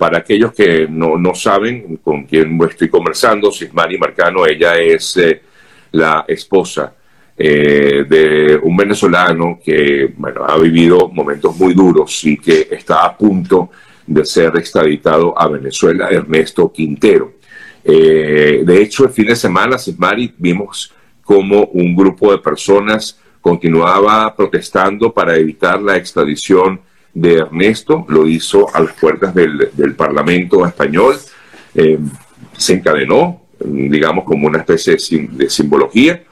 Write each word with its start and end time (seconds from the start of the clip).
para 0.00 0.16
aquellos 0.16 0.54
que 0.54 0.88
no, 0.88 1.18
no 1.18 1.34
saben 1.34 1.98
con 2.02 2.24
quién 2.24 2.58
estoy 2.66 2.88
conversando, 2.88 3.52
Sismari 3.52 3.98
Marcano, 3.98 4.46
ella 4.46 4.78
es 4.78 5.14
eh, 5.18 5.42
la 5.92 6.24
esposa 6.26 6.94
eh, 7.36 8.06
de 8.08 8.58
un 8.62 8.74
venezolano 8.78 9.60
que 9.62 10.10
bueno, 10.16 10.46
ha 10.46 10.56
vivido 10.56 11.10
momentos 11.10 11.54
muy 11.58 11.74
duros 11.74 12.24
y 12.24 12.38
que 12.38 12.66
está 12.70 13.04
a 13.04 13.14
punto 13.14 13.68
de 14.06 14.24
ser 14.24 14.56
extraditado 14.56 15.38
a 15.38 15.46
Venezuela, 15.48 16.08
Ernesto 16.08 16.72
Quintero. 16.72 17.34
Eh, 17.84 18.62
de 18.64 18.82
hecho, 18.82 19.04
el 19.04 19.10
fin 19.10 19.26
de 19.26 19.36
semana, 19.36 19.76
Sismari, 19.76 20.32
vimos 20.38 20.94
como 21.22 21.64
un 21.74 21.94
grupo 21.94 22.32
de 22.32 22.38
personas 22.38 23.20
continuaba 23.42 24.34
protestando 24.34 25.12
para 25.12 25.36
evitar 25.36 25.80
la 25.82 25.98
extradición 25.98 26.80
de 27.12 27.34
Ernesto, 27.34 28.04
lo 28.08 28.26
hizo 28.26 28.74
a 28.74 28.80
las 28.80 28.92
puertas 28.94 29.34
del, 29.34 29.94
Parlamento 29.96 30.66
español, 30.66 31.16
eh, 31.74 31.98
se 32.56 32.74
encadenó, 32.74 33.42
digamos, 33.58 34.24
como 34.24 34.46
una 34.46 34.58
especie 34.58 34.96
de, 35.30 35.50
simbología, 35.50 36.22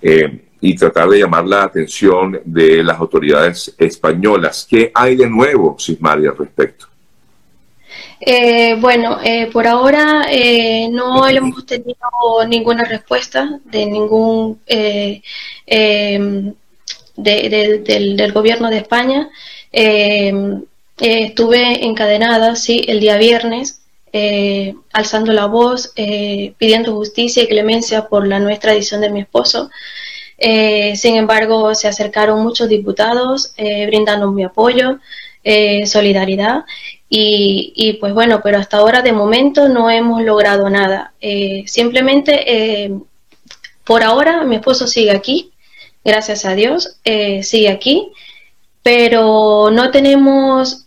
eh, 0.00 0.44
y 0.60 0.74
tratar 0.74 1.08
de 1.08 1.20
llamar 1.20 1.46
la 1.46 1.64
atención 1.64 2.40
de 2.44 2.82
las 2.82 2.98
autoridades 2.98 3.74
españolas. 3.78 4.66
¿Qué 4.68 4.90
hay 4.94 5.16
de 5.16 5.28
nuevo, 5.28 5.76
Sismari, 5.78 6.26
al 6.26 6.36
respecto? 6.36 6.86
Eh, 8.20 8.74
bueno, 8.80 9.18
eh, 9.22 9.48
por 9.52 9.66
ahora 9.66 10.26
eh, 10.28 10.88
no 10.90 11.26
hemos 11.28 11.64
tenido 11.64 11.94
ninguna 12.48 12.84
respuesta 12.84 13.60
de 13.64 13.86
ningún 13.86 14.60
em, 14.66 16.52
del, 17.16 18.32
gobierno 18.32 18.70
de 18.70 18.78
España. 18.78 19.30
Em, 19.72 20.62
estuve 20.98 21.84
encadenada, 21.86 22.56
sí, 22.56 22.84
el 22.88 23.00
día 23.00 23.16
viernes, 23.16 23.80
alzando 24.92 25.32
la 25.32 25.46
voz, 25.46 25.92
pidiendo 25.94 26.94
justicia 26.94 27.42
y 27.42 27.48
clemencia 27.48 28.08
por 28.08 28.26
la 28.26 28.40
nuestra 28.40 28.72
edición 28.72 29.00
de 29.00 29.10
mi 29.10 29.20
esposo. 29.20 29.70
sin 30.38 31.16
embargo, 31.16 31.74
se 31.74 31.88
acercaron 31.88 32.42
muchos 32.42 32.68
diputados 32.68 33.52
brindando 33.86 34.32
mi 34.32 34.44
apoyo, 34.44 34.98
solidaridad 35.84 36.64
y, 37.10 37.96
pues 38.00 38.12
bueno, 38.12 38.40
pero 38.42 38.58
hasta 38.58 38.78
ahora 38.78 39.02
de 39.02 39.12
momento 39.12 39.68
no 39.68 39.90
hemos 39.90 40.22
logrado 40.22 40.68
nada. 40.68 41.14
Eh, 41.20 41.64
simplemente, 41.66 42.84
eh, 42.84 42.92
por 43.84 44.02
ahora, 44.02 44.44
mi 44.44 44.56
esposo 44.56 44.86
sigue 44.86 45.10
aquí, 45.10 45.50
gracias 46.04 46.44
a 46.44 46.54
Dios, 46.54 46.98
eh, 47.04 47.42
sigue 47.42 47.70
aquí, 47.70 48.12
pero 48.90 49.70
no 49.70 49.90
tenemos 49.90 50.84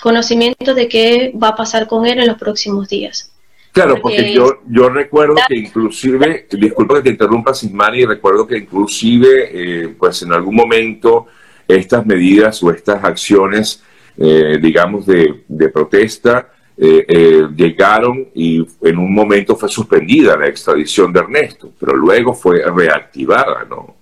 conocimiento 0.00 0.74
de 0.74 0.88
qué 0.88 1.32
va 1.40 1.48
a 1.48 1.56
pasar 1.56 1.88
con 1.88 2.06
él 2.06 2.20
en 2.20 2.28
los 2.28 2.38
próximos 2.38 2.88
días. 2.88 3.32
Claro, 3.72 4.00
porque, 4.00 4.32
yo, 4.32 4.60
yo 4.68 4.88
recuerdo 4.88 5.36
que 5.48 5.56
inclusive, 5.56 6.46
disculpa 6.50 6.96
que 6.96 7.02
te 7.02 7.10
interrumpa, 7.10 7.54
Sismani, 7.54 8.04
recuerdo 8.04 8.46
que 8.46 8.58
inclusive, 8.58 9.94
pues 9.98 10.22
en 10.22 10.32
algún 10.32 10.54
momento 10.54 11.26
estas 11.66 12.04
medidas 12.04 12.62
o 12.62 12.70
estas 12.70 13.02
acciones 13.04 13.82
eh, 14.22 14.58
digamos, 14.60 15.06
de, 15.06 15.68
protesta, 15.72 16.52
eh, 16.76 17.06
eh, 17.08 17.48
llegaron 17.56 18.28
y 18.34 18.66
en 18.82 18.98
un 18.98 19.14
momento 19.14 19.56
fue 19.56 19.70
suspendida 19.70 20.36
la 20.36 20.46
extradición 20.46 21.10
de 21.10 21.20
Ernesto, 21.20 21.72
pero 21.80 21.96
luego 21.96 22.34
fue 22.34 22.62
reactivada, 22.62 23.64
¿no? 23.64 23.96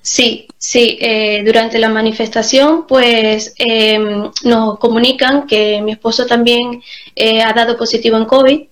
Sí, 0.00 0.48
sí. 0.56 0.98
durante 1.44 1.78
la 1.78 1.88
manifestación, 1.88 2.86
pues 2.86 3.54
em, 3.58 4.30
nos 4.44 4.78
comunican 4.78 5.46
que 5.46 5.82
mi 5.82 5.92
esposo 5.92 6.26
también 6.26 6.82
ha 7.44 7.52
dado 7.52 7.76
positivo 7.76 8.16
en 8.16 8.24
COVID 8.24 8.62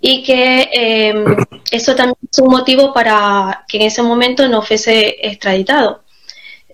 y 0.00 0.22
que 0.22 0.68
em, 0.72 1.36
eso 1.70 1.94
también 1.94 2.16
es 2.30 2.38
un 2.38 2.48
motivo 2.48 2.92
para 2.92 3.64
que 3.68 3.78
en 3.78 3.82
ese 3.84 4.02
momento 4.02 4.48
no 4.48 4.62
fuese 4.62 5.16
extraditado. 5.26 6.02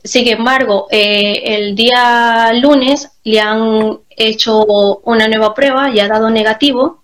Sin 0.04 0.28
embargo, 0.28 0.86
eh, 0.90 1.42
el 1.44 1.74
día 1.74 2.52
lunes 2.54 3.10
le 3.24 3.40
han 3.40 3.98
hecho 4.10 4.64
una 5.04 5.26
nueva 5.26 5.52
prueba 5.54 5.90
y 5.90 5.98
ha 5.98 6.06
dado 6.08 6.30
negativo. 6.30 7.02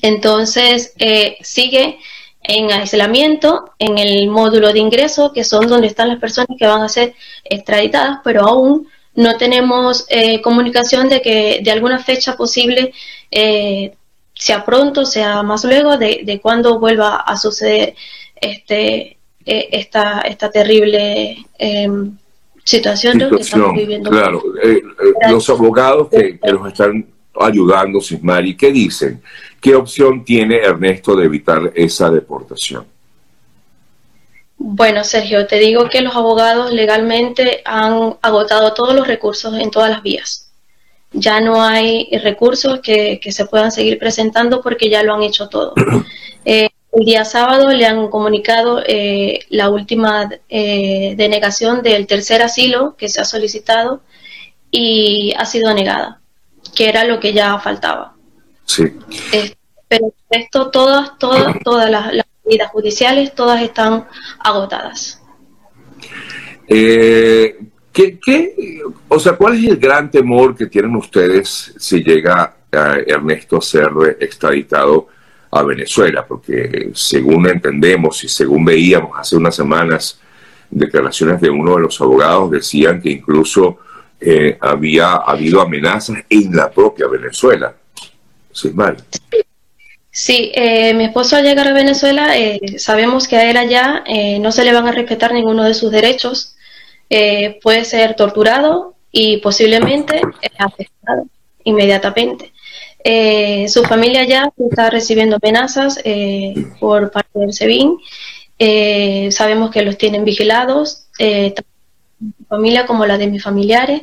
Entonces, 0.00 0.94
eh, 0.98 1.38
sigue 1.42 1.98
en 2.42 2.72
aislamiento 2.72 3.72
en 3.78 3.98
el 3.98 4.28
módulo 4.28 4.72
de 4.72 4.80
ingreso, 4.80 5.32
que 5.32 5.44
son 5.44 5.66
donde 5.68 5.86
están 5.86 6.08
las 6.08 6.18
personas 6.18 6.56
que 6.58 6.66
van 6.66 6.82
a 6.82 6.88
ser 6.88 7.14
extraditadas, 7.44 8.18
pero 8.24 8.42
aún 8.42 8.88
no 9.14 9.36
tenemos 9.36 10.06
eh, 10.08 10.40
comunicación 10.40 11.08
de 11.08 11.20
que 11.20 11.60
de 11.62 11.70
alguna 11.70 11.98
fecha 11.98 12.36
posible, 12.36 12.92
sea 14.34 14.64
pronto, 14.64 15.06
sea 15.06 15.42
más 15.42 15.64
luego, 15.64 15.96
de, 15.96 16.22
de 16.24 16.40
cuándo 16.40 16.78
vuelva 16.78 17.16
a 17.16 17.36
suceder 17.36 17.94
este, 18.40 19.18
eh, 19.44 19.68
esta, 19.72 20.20
esta 20.20 20.50
terrible 20.50 21.36
em, 21.58 22.16
situación, 22.64 23.18
que 23.18 23.40
estamos 23.40 23.74
viviendo. 23.74 24.10
Claro, 24.10 24.42
eh, 24.62 24.78
eh, 24.78 25.30
los 25.30 25.48
abogados 25.50 26.08
que, 26.10 26.38
que, 26.38 26.52
los 26.52 26.68
están 26.68 27.06
ayudando, 27.40 28.00
Sismari, 28.00 28.56
¿qué 28.56 28.72
dicen? 28.72 29.22
¿Qué 29.60 29.74
opción 29.74 30.24
tiene 30.24 30.56
Ernesto 30.56 31.14
de 31.16 31.26
evitar 31.26 31.72
esa 31.74 32.10
deportación? 32.10 32.86
Bueno, 34.58 35.02
Sergio, 35.02 35.46
te 35.46 35.58
digo 35.58 35.88
que 35.88 36.02
los 36.02 36.14
abogados 36.14 36.72
legalmente 36.72 37.62
han 37.64 38.16
agotado 38.22 38.74
todos 38.74 38.94
los 38.94 39.06
recursos 39.06 39.58
en 39.58 39.70
todas 39.70 39.90
las 39.90 40.02
vías. 40.02 40.52
Ya 41.12 41.40
no 41.40 41.62
hay 41.62 42.08
recursos 42.22 42.80
que, 42.80 43.18
que 43.20 43.32
se 43.32 43.46
puedan 43.46 43.72
seguir 43.72 43.98
presentando 43.98 44.62
porque 44.62 44.88
ya 44.88 45.02
lo 45.02 45.14
han 45.14 45.22
hecho 45.22 45.48
todo. 45.48 45.74
Eh, 46.44 46.70
el 46.92 47.04
día 47.04 47.24
sábado 47.24 47.70
le 47.70 47.86
han 47.86 48.08
comunicado 48.08 48.82
eh, 48.84 49.46
la 49.48 49.70
última 49.70 50.28
eh, 50.48 51.14
denegación 51.16 51.82
del 51.82 52.08
tercer 52.08 52.42
asilo 52.42 52.96
que 52.96 53.08
se 53.08 53.20
ha 53.20 53.24
solicitado 53.24 54.02
y 54.72 55.32
ha 55.38 55.44
sido 55.44 55.72
negada, 55.72 56.20
que 56.74 56.88
era 56.88 57.04
lo 57.04 57.20
que 57.20 57.32
ya 57.32 57.58
faltaba. 57.58 58.14
Sí. 58.64 58.84
pero 59.88 60.14
esto, 60.30 60.70
todas, 60.70 61.18
todas, 61.18 61.58
todas 61.64 61.90
las, 61.90 62.12
medidas 62.44 62.70
judiciales, 62.72 63.34
todas 63.34 63.62
están 63.62 64.06
agotadas. 64.40 65.22
Eh, 66.66 67.56
¿qué, 67.92 68.18
¿qué, 68.18 68.80
o 69.06 69.18
sea, 69.20 69.34
cuál 69.34 69.56
es 69.56 69.64
el 69.70 69.76
gran 69.76 70.10
temor 70.10 70.56
que 70.56 70.66
tienen 70.66 70.96
ustedes 70.96 71.72
si 71.78 72.02
llega 72.02 72.56
Ernesto 72.72 73.58
a 73.58 73.62
ser 73.62 73.90
extraditado? 74.18 75.08
a 75.52 75.62
Venezuela, 75.62 76.24
porque 76.26 76.90
según 76.94 77.46
entendemos 77.46 78.24
y 78.24 78.28
según 78.28 78.64
veíamos 78.64 79.10
hace 79.18 79.36
unas 79.36 79.54
semanas, 79.54 80.18
declaraciones 80.70 81.42
de 81.42 81.50
uno 81.50 81.76
de 81.76 81.82
los 81.82 82.00
abogados 82.00 82.50
decían 82.50 83.02
que 83.02 83.10
incluso 83.10 83.78
eh, 84.24 84.56
había 84.60 85.14
habido 85.14 85.60
amenazas 85.60 86.18
en 86.28 86.54
la 86.54 86.70
propia 86.70 87.06
Venezuela. 87.08 87.74
¿Sí, 88.52 88.70
mal? 88.70 88.96
Sí, 90.10 90.52
eh, 90.54 90.92
mi 90.94 91.04
esposo 91.04 91.36
al 91.36 91.44
llegar 91.44 91.68
a 91.68 91.72
Venezuela, 91.72 92.36
eh, 92.36 92.78
sabemos 92.78 93.26
que 93.26 93.36
a 93.36 93.50
él 93.50 93.56
allá 93.56 94.04
no 94.40 94.52
se 94.52 94.64
le 94.64 94.72
van 94.72 94.86
a 94.86 94.92
respetar 94.92 95.32
ninguno 95.32 95.64
de 95.64 95.74
sus 95.74 95.90
derechos. 95.90 96.56
puede 97.62 97.84
ser 97.84 98.14
torturado 98.16 98.94
y 99.10 99.38
posiblemente 99.38 100.20
asesinado 100.58 101.26
inmediatamente. 101.64 102.52
Eh, 103.04 103.68
su 103.68 103.82
familia 103.82 104.24
ya 104.24 104.52
está 104.56 104.90
recibiendo 104.90 105.36
amenazas 105.42 106.00
eh, 106.04 106.54
por 106.78 107.10
parte 107.10 107.38
del 107.38 107.52
SEBIN. 107.52 107.98
Eh, 108.58 109.28
sabemos 109.32 109.70
que 109.70 109.82
los 109.82 109.98
tienen 109.98 110.24
vigilados, 110.24 111.06
mi 112.22 112.46
familia 112.48 112.86
como 112.86 113.06
la 113.06 113.18
de 113.18 113.26
mis 113.26 113.42
familiares. 113.42 114.02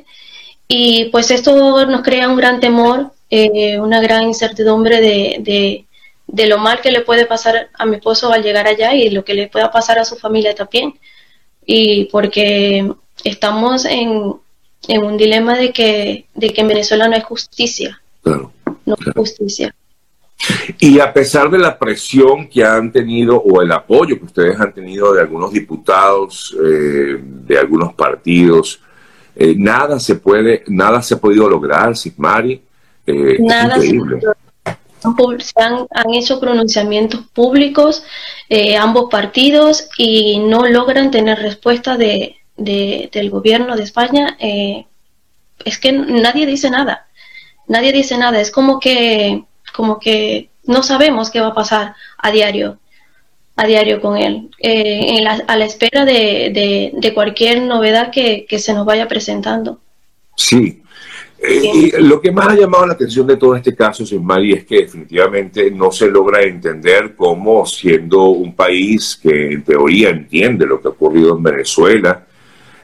Y 0.68 1.06
pues 1.06 1.32
esto 1.32 1.86
nos 1.88 2.02
crea 2.02 2.30
un 2.30 2.38
gran 2.38 2.60
temor, 2.60 3.12
una 3.80 4.02
gran 4.02 4.24
incertidumbre 4.24 5.02
de, 5.02 5.86
de, 6.28 6.48
lo 6.48 6.60
mal 6.60 6.80
que 6.82 6.92
le 6.92 7.02
puede 7.02 7.26
pasar 7.26 7.70
a 7.74 7.86
mi 7.86 7.96
esposo 7.96 8.32
al 8.32 8.44
llegar 8.44 8.68
allá 8.68 8.94
y 8.94 9.10
lo 9.10 9.26
que 9.26 9.34
le 9.34 9.48
pueda 9.48 9.72
pasar 9.72 9.98
a 9.98 10.06
su 10.06 10.16
familia 10.16 10.54
también. 10.54 11.00
Y 11.66 12.06
porque 12.06 12.92
estamos 13.24 13.86
en, 13.86 14.36
en 14.88 15.04
un 15.04 15.18
dilema 15.18 15.58
de 15.58 15.72
que, 15.72 16.26
de 16.36 16.54
que 16.54 16.62
en 16.62 16.68
Venezuela 16.68 17.08
no 17.08 17.16
hay 17.16 17.22
justicia. 17.22 18.02
Claro 18.22 18.52
no 18.90 18.96
justicia. 19.16 19.76
Y 20.80 21.00
a 21.00 21.12
pesar 21.12 21.50
de 21.50 21.58
la 21.58 21.78
presión 21.78 22.48
que 22.48 22.64
han 22.64 22.92
tenido 22.92 23.38
o 23.38 23.62
el 23.62 23.72
apoyo 23.72 24.18
que 24.18 24.26
ustedes 24.26 24.60
han 24.60 24.74
tenido 24.74 25.14
de 25.14 25.22
algunos 25.22 25.52
diputados, 25.52 26.56
eh, 26.64 27.18
de 27.22 27.58
algunos 27.58 27.94
partidos, 27.94 28.80
eh, 29.36 29.54
nada 29.58 30.00
se 30.00 30.16
puede, 30.16 30.64
nada 30.68 31.02
se 31.02 31.16
ha 31.16 31.18
podido 31.18 31.50
lograr, 31.50 31.96
Sigmari. 31.96 32.62
Eh, 33.06 33.38
nada 33.40 33.76
increíble. 33.76 34.22
Se 35.40 35.62
han, 35.62 35.88
han, 35.92 36.14
hecho 36.14 36.42
pronunciamientos 36.42 37.22
públicos 37.34 38.04
ambos 38.80 39.10
partidos 39.10 39.88
y 39.98 40.40
no 40.40 40.68
logran 40.68 41.10
tener 41.10 41.40
respuesta 41.40 41.96
de, 41.96 42.36
del 42.58 43.30
gobierno 43.30 43.78
de 43.78 43.84
España. 43.84 44.38
es 44.40 45.78
que 45.80 45.94
nadie 45.94 46.46
dice 46.46 46.70
nada 46.70 47.08
nadie 47.70 47.94
dice 47.94 48.18
nada, 48.18 48.42
es 48.42 48.52
como 48.52 48.80
que, 48.80 49.46
como 49.74 50.00
que 50.00 50.50
no 50.66 50.84
sabemos 50.84 51.32
qué 51.32 51.40
va 51.40 51.48
a 51.48 51.54
pasar 51.54 51.96
a 52.18 52.32
diario, 52.32 52.78
a 53.56 53.66
diario 53.66 54.02
con 54.02 54.18
él, 54.18 54.50
eh, 54.60 55.26
a 55.26 55.58
la 55.58 55.66
espera 55.66 56.06
de, 56.06 56.92
de, 56.94 57.14
cualquier 57.14 57.62
novedad 57.64 58.12
que, 58.12 58.46
que, 58.48 58.60
se 58.60 58.74
nos 58.74 58.86
vaya 58.86 59.08
presentando. 59.08 59.80
Sí. 60.36 60.82
Eh, 61.42 61.62
y 61.74 62.02
lo 62.02 62.20
que 62.20 62.32
más 62.32 62.50
ha 62.50 62.56
llamado 62.56 62.86
la 62.86 62.94
atención 62.94 63.26
de 63.26 63.38
todo 63.38 63.56
este 63.56 63.74
caso, 63.74 64.04
Mari, 64.22 64.54
es 64.54 64.66
que 64.66 64.82
definitivamente 64.82 65.72
no 65.72 65.92
se 65.92 66.10
logra 66.10 66.42
entender 66.42 67.16
cómo, 67.16 67.66
siendo 67.66 68.26
un 68.26 68.54
país 68.54 69.18
que 69.22 69.54
en 69.54 69.64
teoría 69.64 70.10
entiende 70.10 70.66
lo 70.66 70.82
que 70.82 70.90
ha 70.90 70.92
ocurrido 70.92 71.38
en 71.38 71.44
Venezuela 71.44 72.26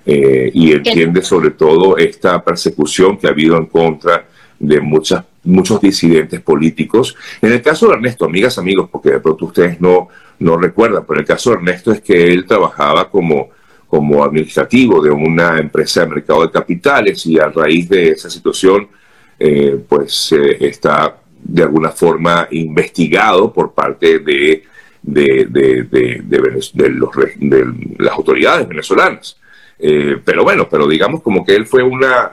eh, 0.06 0.52
y 0.54 0.72
entiende 0.72 1.22
sobre 1.22 1.52
todo 1.52 1.98
esta 1.98 2.44
persecución 2.44 3.18
que 3.18 3.28
ha 3.28 3.32
habido 3.32 3.58
en 3.58 3.66
contra 3.66 4.26
de 4.58 4.80
muchas, 4.80 5.26
muchos 5.46 5.80
disidentes 5.80 6.42
políticos. 6.42 7.16
En 7.42 7.54
el 7.54 7.62
caso 7.62 7.88
de 7.88 7.94
Ernesto, 7.94 8.26
amigas, 8.26 8.58
amigos, 8.58 8.90
porque 8.92 9.12
de 9.12 9.20
pronto 9.20 9.46
ustedes 9.46 9.80
no, 9.80 10.10
no 10.40 10.58
recuerdan, 10.58 11.06
pero 11.08 11.20
el 11.20 11.26
caso 11.26 11.52
de 11.52 11.58
Ernesto 11.58 11.92
es 11.92 12.02
que 12.02 12.28
él 12.28 12.46
trabajaba 12.46 13.10
como, 13.10 13.50
como 13.88 14.24
administrativo 14.24 15.02
de 15.02 15.12
una 15.12 15.60
empresa 15.60 16.02
de 16.02 16.08
mercado 16.08 16.42
de 16.42 16.52
capitales 16.52 17.26
y 17.26 17.40
a 17.40 17.48
raíz 17.48 17.88
de 17.90 18.10
esa 18.10 18.30
situación, 18.30 18.88
eh, 19.40 19.80
pues 19.88 20.32
eh, 20.32 20.58
está 20.62 21.18
de 21.44 21.64
alguna 21.64 21.92
forma 21.92 22.48
investigado 22.52 23.54
por 23.54 23.74
parte 23.74 24.20
de, 24.20 24.64
de, 25.02 25.46
de, 25.46 26.22
de, 26.24 26.40
los, 26.40 26.74
las 27.98 28.14
autoridades 28.14 28.68
venezolanas. 28.68 29.38
Eh, 29.78 30.18
pero 30.24 30.44
bueno, 30.44 30.68
pero 30.70 30.88
digamos 30.88 31.22
como 31.22 31.46
que 31.46 31.54
él 31.54 31.66
fue 31.66 31.84
una, 31.84 32.32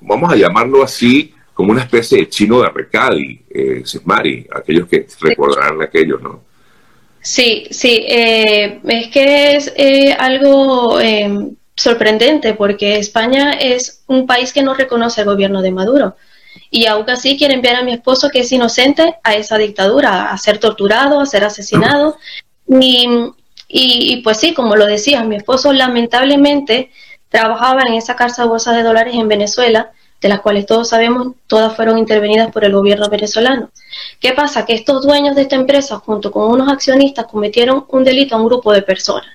vamos 0.00 0.32
a 0.32 0.36
llamarlo 0.36 0.82
así, 0.82 1.34
como 1.54 1.72
una 1.72 1.82
especie 1.82 2.18
de 2.18 2.28
chino 2.28 2.60
de 2.60 2.68
Recadi, 2.68 3.40
eh, 3.50 3.82
Sismari, 3.84 4.46
aquellos 4.54 4.88
que 4.88 5.06
recordarán 5.20 5.82
aquello, 5.82 6.18
¿no? 6.18 6.42
Sí, 7.20 7.68
sí, 7.70 8.04
eh, 8.08 8.80
es 8.84 9.08
que 9.08 9.56
es 9.56 9.72
eh, 9.76 10.12
algo 10.12 10.98
em, 11.00 11.54
sorprendente 11.76 12.54
porque 12.54 12.96
España 12.96 13.52
es 13.52 14.02
un 14.08 14.26
país 14.26 14.52
que 14.52 14.62
no 14.62 14.74
reconoce 14.74 15.20
el 15.20 15.28
gobierno 15.28 15.62
de 15.62 15.70
Maduro 15.70 16.16
y 16.70 16.86
aún 16.86 17.08
así 17.08 17.38
quiere 17.38 17.54
enviar 17.54 17.76
a 17.76 17.84
mi 17.84 17.92
esposo 17.92 18.28
que 18.28 18.40
es 18.40 18.50
inocente 18.50 19.14
a 19.22 19.34
esa 19.34 19.56
dictadura, 19.56 20.32
a 20.32 20.38
ser 20.38 20.58
torturado, 20.58 21.20
a 21.20 21.26
ser 21.26 21.44
asesinado 21.44 22.16
y, 22.66 23.06
y, 23.68 24.12
y 24.12 24.22
pues 24.22 24.38
sí, 24.38 24.52
como 24.52 24.74
lo 24.74 24.86
decía, 24.86 25.22
mi 25.22 25.36
esposo 25.36 25.72
lamentablemente 25.72 26.90
trabajaban 27.28 27.88
en 27.88 27.94
esa 27.94 28.16
casa 28.16 28.42
de 28.42 28.48
bolsa 28.48 28.72
de 28.72 28.82
dólares 28.82 29.14
en 29.14 29.28
Venezuela, 29.28 29.92
de 30.22 30.28
las 30.28 30.40
cuales 30.40 30.66
todos 30.66 30.88
sabemos, 30.88 31.34
todas 31.48 31.74
fueron 31.74 31.98
intervenidas 31.98 32.52
por 32.52 32.64
el 32.64 32.72
gobierno 32.72 33.10
venezolano. 33.10 33.70
¿Qué 34.20 34.32
pasa? 34.32 34.64
Que 34.64 34.74
estos 34.74 35.04
dueños 35.04 35.34
de 35.34 35.42
esta 35.42 35.56
empresa, 35.56 35.98
junto 35.98 36.30
con 36.30 36.50
unos 36.50 36.72
accionistas, 36.72 37.26
cometieron 37.26 37.84
un 37.88 38.04
delito 38.04 38.36
a 38.36 38.38
un 38.38 38.46
grupo 38.46 38.72
de 38.72 38.82
personas. 38.82 39.32